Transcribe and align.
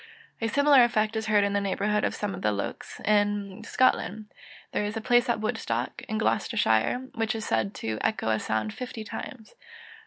A 0.41 0.47
similar 0.47 0.83
effect 0.83 1.15
is 1.15 1.27
heard 1.27 1.43
in 1.43 1.53
the 1.53 1.61
neighbourhood 1.61 2.03
of 2.03 2.15
some 2.15 2.33
of 2.33 2.41
the 2.41 2.51
Lochs 2.51 2.99
in 3.05 3.63
Scotland. 3.63 4.33
There 4.71 4.83
is 4.83 4.97
a 4.97 4.99
place 4.99 5.29
at 5.29 5.39
Woodstock, 5.41 6.01
in 6.09 6.17
Gloucestershire, 6.17 7.09
which 7.13 7.35
is 7.35 7.45
said 7.45 7.75
to 7.75 7.99
echo 8.01 8.29
a 8.29 8.39
sound 8.39 8.73
fifty 8.73 9.03
times. 9.03 9.53